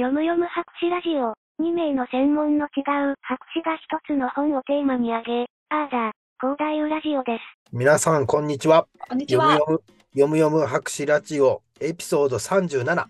[0.00, 1.34] 読む読む博士ラジオ。
[1.62, 2.80] 2名の専門の違
[3.12, 7.42] う博士が一つの本をテーマに挙げ、あーだ、広大ラジオです。
[7.70, 8.86] 皆さん、こんにちは。
[9.10, 9.52] こんにちは。
[9.52, 9.84] 読む読む、
[10.14, 13.04] 読む読む博士ラジオ、エピソード37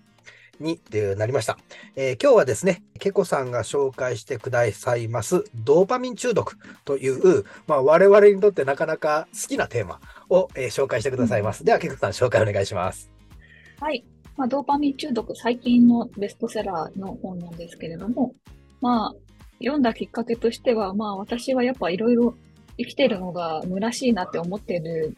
[0.59, 0.81] に
[1.17, 1.59] なりました。
[1.95, 11.63] えー今日はですね、ケコさんが紹介してくださいます、ドーパミン中毒という、まあ、我々にとってなかなか好きなテーマを、えー紹介してくださいます。
[11.63, 13.13] では、ケコさん、紹介お願いします。
[13.79, 14.05] はい。
[14.41, 18.33] まあ、ドーパミン中毒、最近のベストセラーの本なんですけれども、
[18.81, 19.15] まあ、
[19.59, 22.35] 読んだきっかけとしては、まあ、私はやっぱいろいろ
[22.79, 25.15] 生きてるのが虚しいなって思ってる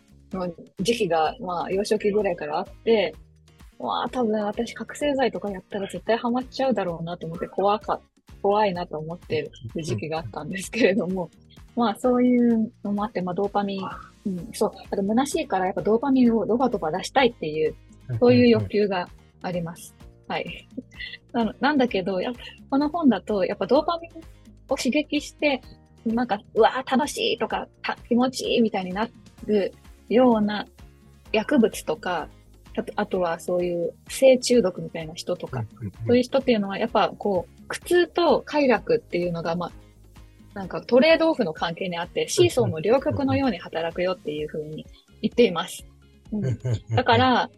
[0.80, 3.15] 時期が、まあ、幼少期ぐらいからあって、
[3.79, 8.01] まあ、多分私、覚醒剤とかやったら絶対ハマっちゃうだろうなと思って、怖か、
[8.43, 11.30] 怖いなと思ってる時期があったんですけれども、
[11.77, 13.89] まあ、そういうのもあって、まあ、ドーパミン、
[14.27, 17.77] うん、そう、あと虚しいからやっぱドーパミンをドバドバ出したいっていう、
[18.19, 19.09] そういう欲求が
[19.43, 19.95] あります。
[20.29, 20.69] はい。
[21.33, 22.33] なのなんだけど、や
[22.71, 24.11] この本だと、やっぱドーパミン
[24.69, 25.61] を刺激して、
[26.05, 29.09] なんか、うわー楽しいとか、た気持ちいいみたいにな
[29.46, 29.73] る
[30.09, 30.66] ような
[31.33, 32.29] 薬物とか、
[32.74, 35.65] あとあとはそういう性中毒みたいな人とか、
[36.07, 39.73] そういう人っていうのは、やっぱこう、苦痛と快楽っていうのが、まあ、
[40.55, 44.87] なんかトレードオフの関係にあって、シーソーの両極のように働くよっていうふうに
[45.21, 45.87] 言っています。
[46.33, 46.43] うん
[46.95, 47.51] だか、ら、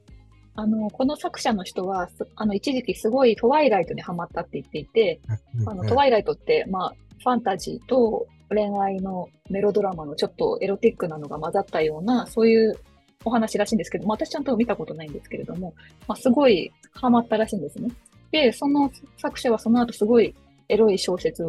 [0.57, 5.21] あの、この作者の人は、すあの、一時期すごいトワイライトにハマったって言っていて、
[5.67, 12.79] あの、トワイライトって、まあ、ファンタジーと恋愛のメロドラマのちょっとエロティックなのが混ざったような、そういう
[13.25, 15.75] お話らしいんですけど、まあ、私ちゃんと見たことないんですけれども、
[16.07, 17.91] まあ、すごいハマったらしいんですね。
[18.31, 20.35] で、その作者はその後すごい
[20.69, 21.45] エロい小説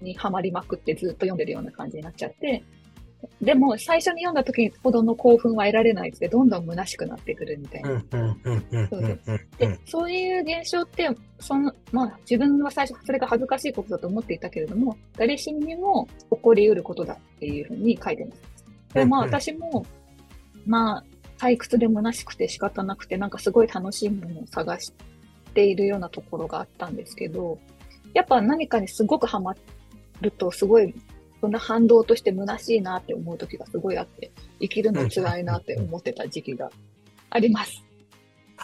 [0.00, 2.62] にハマりまくってずっと読んでるような感じになっちゃって、
[3.42, 8.02] でも最初に読んだ時ほどの興奮は得られないってどんどん虚しくなってくるみたいな。
[9.58, 11.08] で、そういう現象って、
[11.40, 18.42] その、まあ自分は最初それが恥ずかしいことだと思っていたけれども、誰しにも起こり得ることだっていうふうに書いてます。
[18.94, 19.84] で、まあ私も、
[20.66, 21.04] まあ
[21.38, 24.92] 退屈で虚しくて仕方なくて、なんかすごい楽しいものを探し
[25.54, 27.58] ているようなところがあったんですけど、
[28.14, 29.54] やっぱ何かにすごくハマ
[30.20, 30.94] ると、すごい、
[31.40, 36.70] そんな反動として虚しいなって思う時がすごいあって、生きるの辛いなって思ってた時期が
[37.30, 37.84] あります。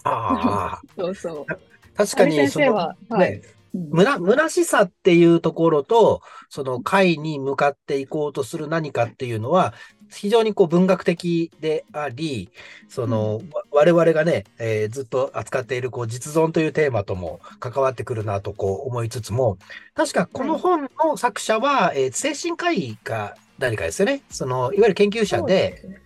[0.03, 1.47] ああ、 そうそう。
[1.95, 3.33] 確かに、先生は、はい。
[3.33, 3.43] ね、
[3.75, 9.75] うんむな、虚しさっていうところと、その解に向かっていこうとする何かっていうのは、
[10.11, 12.51] 非常にこう文学的であり、
[12.89, 19.59] その、わ我々がね、えーずっと扱っているこう実存というテーマとも関わってくるなとこう思いつつも、
[19.95, 24.23] 確かこの本の作者は、えー精神科医か何かですよね。
[24.31, 26.04] その、いわゆる研究者で、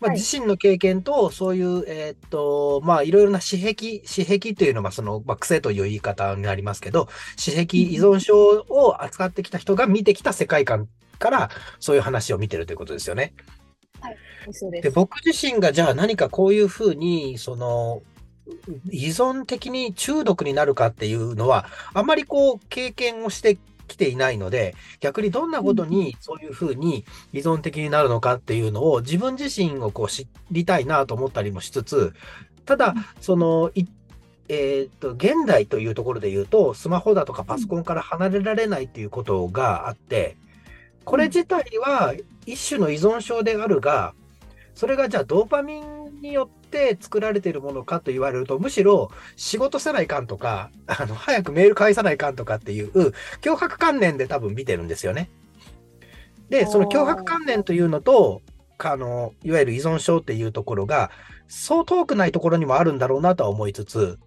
[0.00, 10.88] まあ、はい自身の経験と、そういう、えーっと、まあ、いろいろな私癖、私癖というのは、その、まあ、癖という言い方になりますけど、私癖依存症を扱ってきた人が見てきた世界観
[11.18, 11.50] から、
[11.80, 13.34] そういう話を見てるということですよね。
[14.46, 14.90] で、そうです。
[14.90, 18.02] 僕自身が、じゃあ何かこういうふうに、その、
[18.90, 32.14] 依存的に中毒になるかっていうのは、あまりこう、経験をしてきていないので、逆にどんなことにそういうふうに依存的になるのかっていうのを自分自身をこう知りたいなと思ったりもしつつ、
[32.64, 33.84] ただ、その、い
[34.48, 40.36] えーっと、現代というところで言うと、スマホだとかパソコンから離れられないっていうことがあって、
[41.04, 42.14] これ自体は
[42.46, 44.14] 一種の依存症であるが、
[44.74, 55.30] それがじゃあドーパミンによって作られているものかと言われると、むしろ仕事せないかんとか、あの、早くメール返さないかんとかっていう脅迫観念で多分見てるんですよね。
[56.50, 58.42] で、その脅迫観念というのと、
[58.78, 61.10] あの、いわゆる依存症っていうところが、
[61.48, 64.18] そう遠くないところにもあるんだろうなとは思いつつ、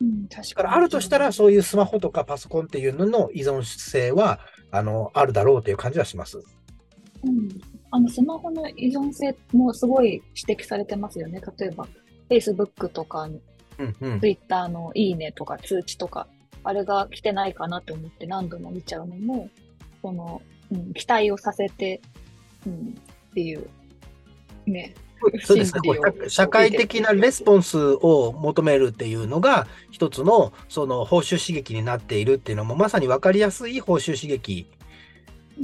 [0.00, 0.68] うん、確かに。
[0.68, 6.38] あるとしたら、そういうスマホとかパソコンっていうのの依存性は、あの、あるだろうという感じはします。
[7.24, 7.48] うん。
[7.90, 11.40] あの、スマホの依存性もすごい指摘されてますよね。
[11.58, 11.86] 例えば、
[12.28, 13.28] Facebook とか、
[13.78, 14.20] うんうん。
[14.20, 16.26] Twitter のいいねとか通知とか、
[16.64, 19.48] あれが来てないかなと思って何度も見ちゃうのも、
[20.02, 22.00] その、うん、期待をさせて、
[22.66, 22.94] うん、
[23.30, 23.68] っていう、
[24.66, 24.94] ね。
[25.44, 26.28] そうですね心理をこう。
[26.28, 34.66] 社会的なレスポンスを求めるっていうのが、一つの、その、報酬刺激になっているっていうのも、まさに分かりやすい報酬刺激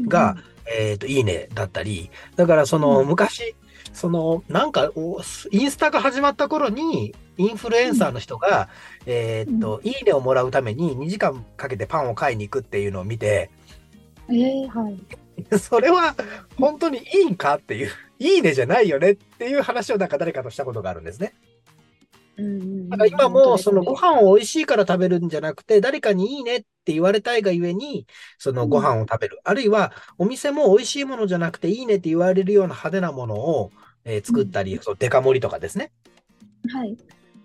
[0.06, 0.36] が、
[0.66, 3.54] えっと、いいねだったり、だからその、うん昔、
[3.92, 5.20] その、なんか、お
[5.50, 8.68] インスタが始まった頃に、インフルエンサーの人が、
[9.06, 13.50] えっと、いいねをもらうために2時間かけてパンを買いに行くっていうのを見て、
[14.28, 14.98] うんえー、はい。
[15.58, 16.14] それは
[16.56, 21.34] 本当にいいんかっていう、いいねじゃないよねっていう話をなんか誰かとしたことがあるんですね。
[22.88, 28.06] だから今も、そのご本飯を美味しいから食べるんじゃなくて、誰かにいいねって言われたいがゆえに、
[28.38, 29.40] そのご飯を食べる。
[29.44, 33.70] あるいは、お店も美味しいものじゃなくていいねって言われるような派手なものを、
[34.04, 35.92] えー作ったり、そのデカ盛りとかですね。
[36.72, 36.96] はい。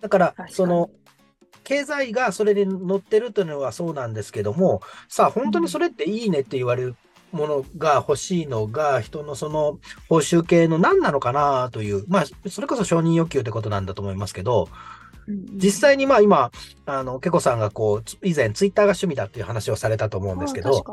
[0.01, 0.90] だからその、
[1.63, 6.95] 経済がそれに乗ってるというのはそうなんですけども、さあ、本当にそれっていいねって言われる
[7.32, 9.80] ものが欲しいのが、人のその
[10.10, 14.70] 報酬系の何なのかなという、まあ、それこそ承認欲求ってことなんだと思いますけど、
[15.56, 16.52] 実際にまあ今、
[16.86, 20.86] あの、けこさんがこう、つ以前ツイッターが趣味だっていう話をされたと思うんですけど。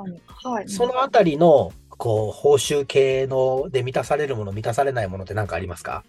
[0.67, 6.03] そのあたりの、こう、報酬系ので満たされるもの、満たされないものって何かありますか？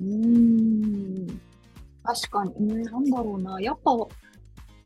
[0.00, 1.40] うーん。
[2.02, 2.52] 確かに。
[2.58, 3.60] うん、なんだろうな。
[3.60, 3.92] やっぱ、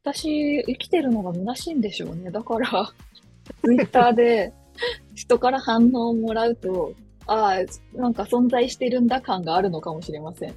[0.04, 2.30] 私、生きてるのが虚しいんでしょうね。
[2.30, 2.92] だから、
[3.64, 4.52] ツイッターで
[5.14, 6.92] 人から反応をもらうと、
[7.26, 10.54] ああ、なんか存在してるんだ感があるのかもしれません。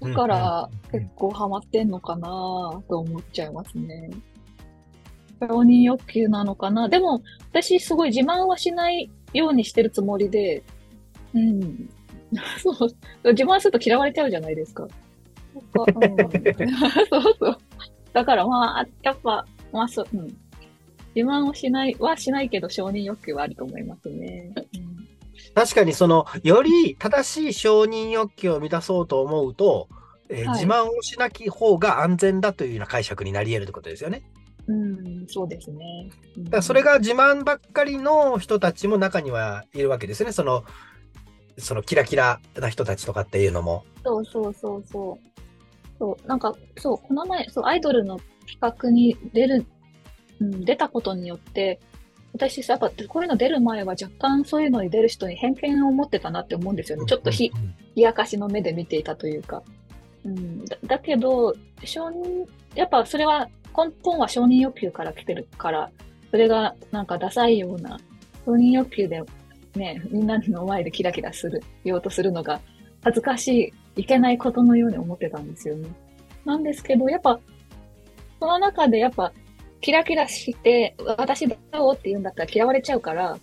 [0.00, 2.28] だから、うん結構ハマってんのかな
[2.88, 4.08] と思っちゃいますね。
[5.38, 10.62] 承認欲求なのかなでも、私すごい自慢はしないようにしてるつもりで、
[11.34, 11.90] うん。
[12.58, 14.88] そう、自慢すると嫌われちゃうじゃないですか。
[15.76, 17.58] そうそう。
[18.14, 20.36] だからまあ、やっぱ、まあそう、うん。
[21.18, 24.52] 自慢をしない、はしないけど承認欲求はあると思いますね。
[24.54, 24.98] う ん
[25.54, 29.88] 確かにその、より正しい承認欲求を満たそうと思うと、
[30.28, 34.22] えーはい自慢をしなき方が安全だというような解釈になり得るってことですよね。
[34.66, 36.10] うん、そうですね。
[36.36, 40.32] うんだそれが自慢ばっかりの人たちも中にはいるわけですよね。
[40.32, 40.64] その、
[41.56, 43.84] そのキラキラな人たちとかっていうのも。
[44.04, 45.28] そうそうそうそう。
[45.98, 49.66] そう、なんか、そう、この前、そう、アイドルの企画に出る、
[50.40, 51.80] うん、出たことによって、
[52.32, 57.06] 私さ、やっぱ、こういうの出る前は若干そういうのに出る人に偏見を持ってたなって思うんですよね。
[57.06, 57.50] ちょっとひ、
[57.96, 59.62] 冷やかしの目で見ていたというか。
[60.24, 61.54] うん、だだけど、
[61.84, 65.90] 承認、やっぱそれは、根本は承認欲求から来てるから、
[66.30, 67.98] それがなんかダサいような、
[68.44, 69.22] 承認欲求で
[69.74, 72.60] ね、みんなの前でキラキラする、ようとするのが
[73.02, 75.88] 恥ずかしい、いけないことのように思ってたんですよね。
[76.44, 77.40] なんですけど、やっぱ、
[78.40, 79.32] その中でやっぱ、
[79.80, 81.54] キラキラして、私ど
[81.90, 83.38] うって言うんだったら嫌われちゃうから、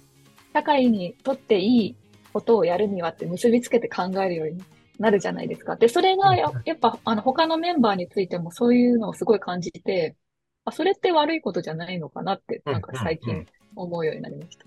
[0.53, 1.95] 社会にとっていい
[2.33, 4.63] ことをやるにはって結びつけて考えるように
[4.99, 5.75] なるじゃないですか。
[5.75, 10.15] で、それがやっぱ、あの、他のメンバーについてもそういうのをすごい感じて、
[10.65, 13.45] あ、それって悪いことじゃないのかなって、なんか最近
[13.75, 14.65] 思うようになりました。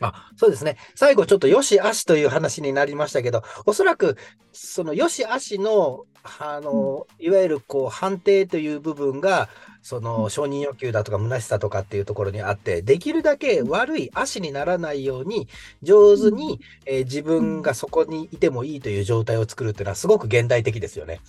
[0.00, 0.76] あ、そうですね。
[0.94, 4.16] 最後ちょっとよしあしという話になりましたけど、おそらく
[4.52, 6.04] そのよしあしの、
[6.40, 9.48] あの、いわゆるこう判定という部分が、
[9.82, 15.46] その承認欲求だとか虚しさとかっていうところにあって、できるだけ悪い足にならないように、
[15.82, 21.20] 上手に、えー自分がそこにいてもいいという状態を作るっていうのはすごく現代的ですよね。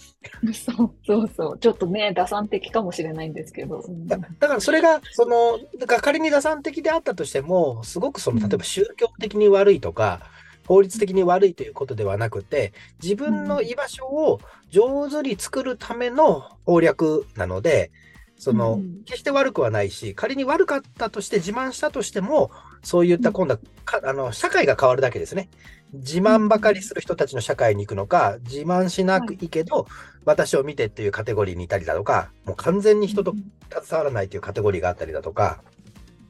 [0.54, 1.60] そうそうそう。
[1.60, 3.80] ちょっとね、打算的かもしれないんですけど。
[3.80, 10.22] うんだだからそれが、その、だから仮に打算的であったとしても、すごくその、うん例えば宗教的に悪いとか、
[10.68, 17.92] 法律的に悪いということではなくて、自分の居場所を上手に作るための攻略なので、
[18.40, 22.52] そのうん、決して悪くはないし、仮に悪かったとして自慢したとしても、
[22.84, 25.50] そういった今度はか、あの、社会が変わるだけですね。
[25.94, 29.88] 自慢ばかりする人たちの社会に行くのか、自慢しなくいいけど、
[30.26, 33.34] 私を見てっていうカテゴリーにいたりだとか、もう完全に人と
[33.72, 35.64] 携わらないというカテゴリーがあったりだとか、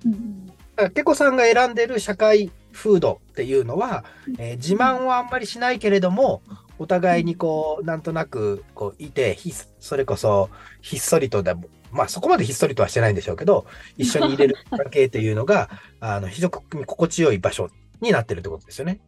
[0.05, 0.47] うん
[0.77, 4.05] からケコさんが選んでる社会風土っていうのは、
[4.37, 6.41] えー自慢はあんまりしないけれども、
[6.77, 10.49] お互いにこう、なんとなく、こう、いて、ひそれこそ、
[10.81, 13.65] ひっそりとでも、まあそこまでひっそりとはしてないんでしょうけど、
[13.97, 15.69] 一緒に入れる関係っていうのが、
[15.99, 17.69] あの、非常に心地よい場所
[17.99, 18.99] になってるってことですよね。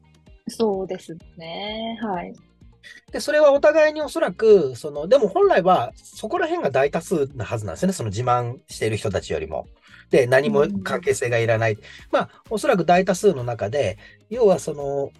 [0.47, 1.99] そうですね。
[2.01, 2.33] はい。
[3.11, 7.93] で、それはお互いにおそらく、その、でも本来はそこら辺が大多数なはずなんですよね。
[7.93, 9.67] その自慢している人たちよりも。
[10.09, 11.77] で、何も関係性がいらない。
[12.11, 13.97] まあ、おそらく大多数の中で、
[14.29, 15.11] 要はその、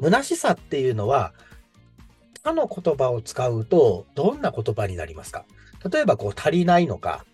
[0.00, 1.32] 虚しさっていうのは、
[2.42, 5.44] 他の言葉を使うと、どんな言葉になりますか？
[5.90, 7.24] 例えば、こう、足りないのか、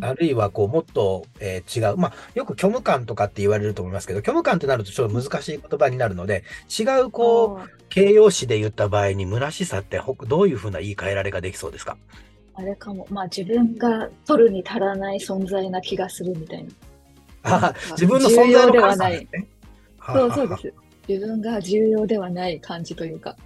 [0.00, 1.96] あるいは、こう、もっと、えー違う。
[1.96, 6.44] まあ、よく虚無感とかって言われると思いますけど、虚無感ってなるとちょっと難しい言葉になるので、
[6.76, 7.70] 違う、こう、う。
[7.88, 11.96] 形容詞で言った場合に、虚しさってほどういうふうな言い換えられができそうですか？
[12.56, 13.06] あれかも。
[13.10, 16.70] まあ自分が取るに足らない存在な気がするみたいな。
[17.44, 19.28] あ 自分の存在の軽さ重要ではない。
[20.06, 20.74] そうそうです。
[21.08, 23.36] 自分が重要ではない感じというか、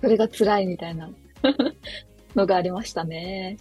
[0.00, 1.10] それが辛いみたいな
[2.36, 3.56] のがありましたね。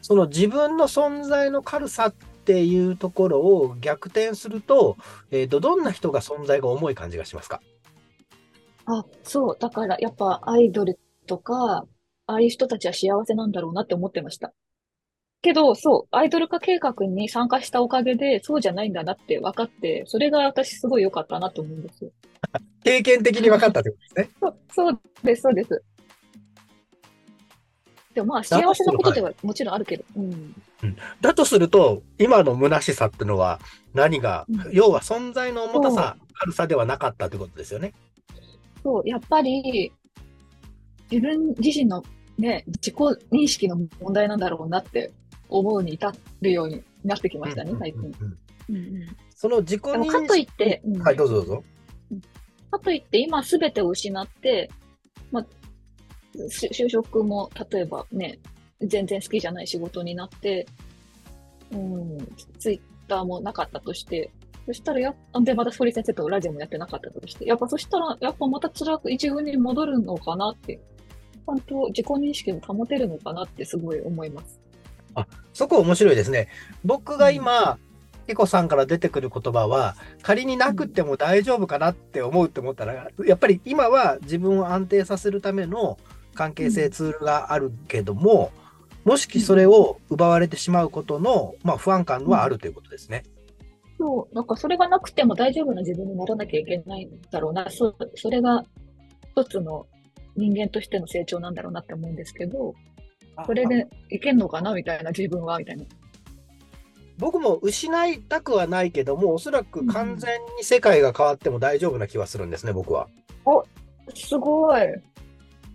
[0.00, 4.96] その自分の存在の軽さっていうところを逆転すると、
[5.30, 7.60] えーと、どんな人が存在が重い感じがしますか？
[8.86, 9.56] あ、そう。
[9.60, 11.84] だからやっぱアイドルとか、
[12.30, 14.52] ああいう人たちは幸せなんだろうなって思ってました。
[15.42, 22.10] けど、そう、アイドル化計画に参加したおかげで、そうじゃないんだなって分かって、それが私すごい良かったなと思うんですよ。
[22.84, 24.30] 経験的に分かったってことですね。
[24.40, 25.82] そう、そうです、そうです。
[28.14, 30.54] でもまあ、幸せなことではもちろんあるけど、うん。
[31.20, 33.60] だとすると、今の虚しさってのは
[33.94, 37.94] 何が、うん要は存在の重たさ、軽さではなかったってことですよね。
[38.82, 39.92] そう、やっぱり、
[41.10, 42.02] 自分自身の
[42.40, 42.94] ね、自己
[43.30, 45.12] 認識の問題なんだろうなって
[45.48, 48.02] 思うに至るようになってきましたね、最近。
[48.02, 48.36] うん
[49.34, 51.64] その自己認でもかといって、うんはい、どうぞどうぞ。
[52.70, 54.70] かといって今すべてを失って、
[55.32, 58.38] まあ、し就職も例えばね、
[58.82, 60.66] 全然好きじゃない仕事になって、
[61.72, 62.18] うん、
[62.58, 64.30] ツイッターもなかったとして、
[64.66, 70.78] そしたらやっ、で、また堀先生とラジオもやってなかったとして、やっぱそしたら、やっぱまた辛く一軍に戻るのかなって、
[71.50, 74.60] ちゃんと自己認識も保てるのかなってすごい思います。
[75.52, 76.48] そこ面白いですね。
[76.84, 77.78] 僕が今、
[78.26, 85.98] ピコさんから出てくる言葉は、仮になくっても大丈夫かなって思うって思ったら、やっぱり今は自分を安定させるための
[86.34, 88.52] 関係性ツールがあるけども、
[89.04, 93.24] もしそれを奪われてしまうことの、まあ、不安感はあるということですね。
[93.98, 97.68] そう、なんかそれがなくても大丈夫な自分にならなきゃいけないんだろうな。
[97.70, 98.64] そそれが
[99.32, 99.86] 一つの
[100.40, 102.74] 人間としての成長なんだろうなって思うんですけど、
[103.46, 105.84] これでいけんのかなみたいな自分は、みたいな。
[107.18, 113.08] 僕も失いたくはないけども、おそらく完全に世界が変わっても大丈夫な気はするんですね、僕は。
[114.14, 114.82] すごい。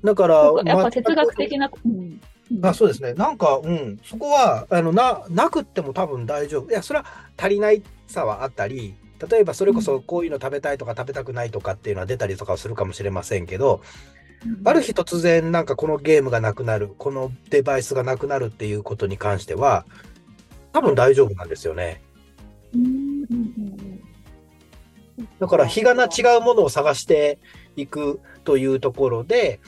[0.03, 2.19] だからやっぱ哲学的な、うん。
[2.61, 3.13] あそうですね。
[3.13, 6.69] なんか、うん、そこは、あの、な、なくっても多分大丈夫。
[6.69, 7.05] いや、それは
[7.37, 8.95] 足りないさはあったり、
[9.29, 13.81] 例えばそれこそこういうの食べたいとか食べたくないとかっていうのは出たりとかはするかもしれませんけど、
[14.63, 19.85] ある日突然なんかこのゲームがなくなる、このデバイスがなくなるっていうことに関しては、
[20.73, 22.01] 多分大丈夫なんですよね。
[25.39, 27.39] だから日がな違うものを探して
[27.75, 29.59] いくというところで、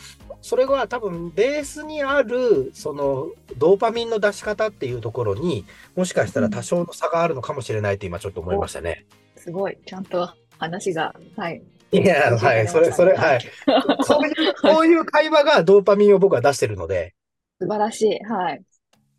[0.42, 9.06] それは多分ベースにあるそのドーパミンの出し方っていうところにもしかしたら多少の差があるのかもしれないと今ちょっと思いましたね。
[9.36, 9.78] すごい。
[9.86, 11.62] ちゃんと話が、はい。
[11.92, 13.42] いや、はい、それ、それ、はい。
[14.04, 17.14] そういう、こういう会話がドーパミンを僕は出してるので、
[17.62, 18.20] 素晴らしい。
[18.24, 18.62] はい。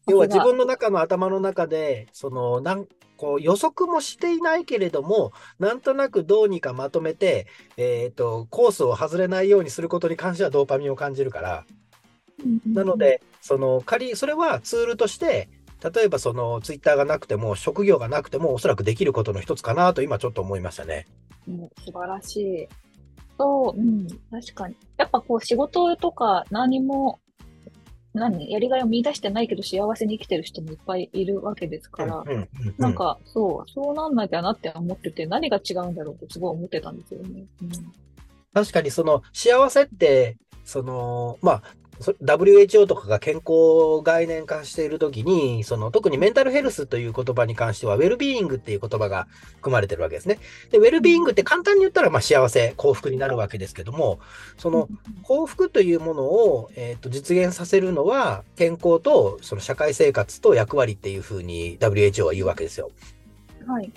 [0.07, 7.47] 要は自分の中の頭の中で、その、なん、こう予測もしていないけれども、なんとなくどうにかまとめて、
[7.77, 11.65] えっと、コースを外れないようにすることに関してはドーパミンを感じるから、
[12.73, 15.49] なの、で、その仮、それはツールとして、
[15.93, 21.07] 例えばそのツイッターがなくても、職業がなくても、おそらくできることの一つかなと今ちょっと思いましたね。
[21.49, 22.69] うん素晴らしい。
[23.38, 24.76] そう、うん、確かに。
[24.97, 27.21] やっぱこう仕事とか何も、
[28.14, 28.50] 何？
[28.50, 37.45] やりがいを見出してないけど幸せに生きてる人もいっぱいいるわけですから、うんうんうんなんか、そう、そうなんなきゃなって思ってて、何が違うんだろうってすごい思ってたんですよね。
[38.52, 49.26] 確かにその幸せって、その、まあ、そ WHO とかが健康概念化しているときに、その特にメンタルヘルスという言葉に関しては、ウェルビーイングっていう言葉が
[49.57, 50.38] 含まれてるわけですね。
[50.71, 54.21] で、ウェルビーイングって簡単に言ったら、まあ幸せ、幸福になるわけですけども、
[54.57, 54.88] その
[55.23, 62.90] 幸福というものを、えーと実現させるのは、健康とその社会生活と役割っていうふうに WHO は言うわけですよ。
[62.90, 63.19] うん
[63.69, 63.93] はい。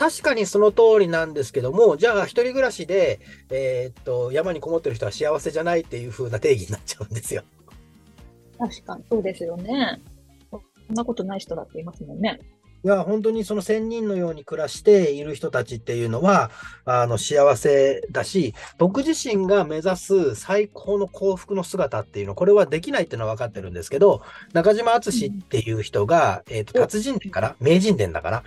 [0.00, 7.42] 確かにその通りなんですけども、じゃあ一人暮らしで、えーっと、山にこもってる人は幸せじゃないっていう風な定義になっちゃうんですよ。
[8.58, 10.00] 確かに、そうですよね。
[10.50, 12.40] そんなことない人だっていますもんね。
[12.82, 16.50] いや、本当にその仙人のように暮らしている人たちっていうのは、
[16.86, 24.22] あの、幸せだし、僕自身が目指す最高の幸福の姿っていうの、これはできないっていうのは分かってるんですけど、
[24.54, 28.44] 中島敦っていう人が、えーっと、達人伝かな名人伝だから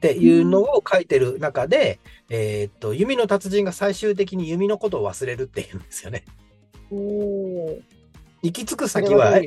[0.00, 6.24] っていうのを書いてる中で、えーっと、弓の達人が最終的に弓のことを忘れるっていうんですよね。
[6.90, 7.82] 行
[8.42, 9.42] き着く先は、は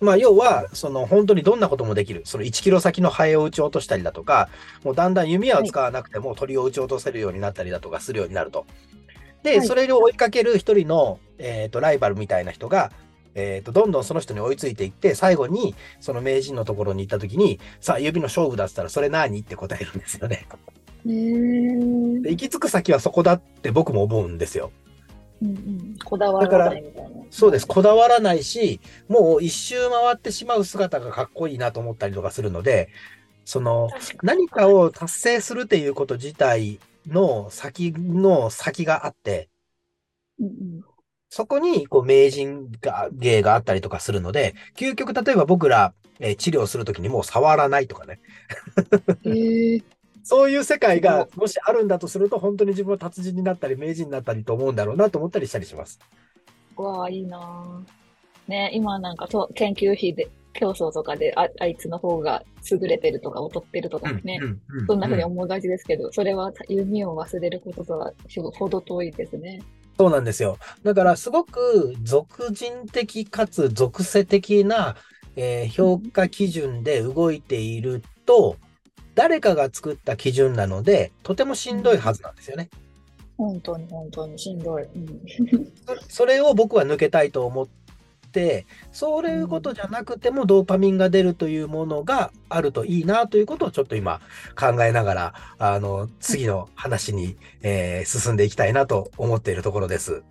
[0.00, 2.22] まあ、要は、その、本当にどんなこともできる。
[2.24, 4.48] その1キロ先のハエを撃ち落としたりだとか、
[4.82, 8.64] もうだんだん弓は使わなくても鳥を撃ち落とせるようになったりだとかするようになると。
[9.42, 12.92] で、はいそれを追いかける一人の、えっ、と、ライバルみたいな人が、
[13.36, 19.40] えっ、と、どんどんその人に追いついていって、最後に、その名人のところに行った時に、さあ、指の勝負だったら、それ何？
[19.40, 20.46] って答えるんですよね。
[21.06, 24.72] へーで行き着く先はそこだって僕も思うんですよ。
[25.42, 25.96] うんうん。
[26.02, 27.10] こだわらないみたいな。
[27.30, 27.66] そうです。
[27.66, 32.88] こだわらないし、もう一周回ってしまう姿がかっこいいなと思ったりとかするので、
[33.44, 33.90] その、
[34.22, 39.50] 何かを達成するっていうこと自体の先の先があって、
[40.40, 40.84] うんうん
[41.36, 48.20] そこに、こう、名人が、芸があったりとかするので、究極、例えば僕ら、えー治療するときにもう触らないとかね。
[49.22, 49.82] へえ。
[50.22, 56.00] そういう世界が、もしあるんだとすると、本当に自分は達人になったり、名人になったりと思うんだろうなと思ったりしたりします。
[56.74, 58.50] わあ、いいなぁ。
[58.50, 64.40] ね、今なんかと研究費で、競争とかで、あ、あいつの方が優れてるとか劣ってるとかね、
[64.86, 68.14] そんな風にうん思いがちですけど、それは弓を忘れることとは
[68.54, 69.60] ほど遠いですね。
[69.98, 70.58] そうなんですよ。
[70.82, 74.96] だから、すごく俗人的かつ俗世的な、
[75.36, 78.58] えー評価基準で動いていると、
[79.14, 82.70] 誰かが作った基準なので、とてもしんどいはずなんですよね。
[83.38, 84.82] 本当に本当にしんどい。
[84.82, 85.22] うん。
[85.86, 87.85] そそれを僕は抜けたいと思って、
[88.92, 94.20] そういうことじゃなくてもドーパミンが出るというものがあるといいなということをちょっと今
[94.58, 100.22] 考えながら、あの、次の話に、えー進んでいきたいなと思っているところです。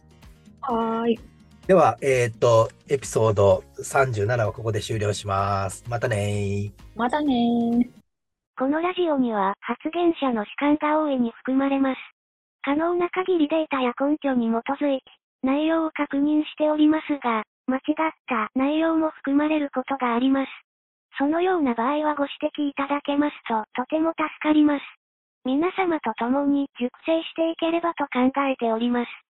[0.61, 1.19] はーい。
[1.67, 5.83] では、えっと、エピソード37はここで終了します。
[5.89, 6.71] またねー。
[6.95, 7.89] またねー。
[8.57, 11.97] このラジオには発言者の主観が大いに含まれます。
[12.61, 15.03] 可能な限りデータや根拠に基づいて
[15.43, 17.83] 内容を確認しておりますが、間違っ
[18.27, 20.51] た内容も含まれることがあります。
[21.17, 24.83] そのような場合はご指摘いただけますととても助かります。
[25.45, 29.07] 皆様と共に熟成していければと考えております。